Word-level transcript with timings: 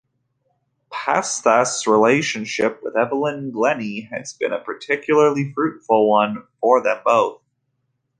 Psathas' 0.91 1.85
relationship 1.85 2.81
with 2.81 2.97
Evelyn 2.97 3.51
Glennie 3.51 4.09
has 4.11 4.33
been 4.33 4.51
a 4.51 4.57
particularly 4.57 5.53
fruitful 5.53 6.09
one 6.09 6.47
for 6.59 6.81
them 6.81 6.97
both. 7.05 7.43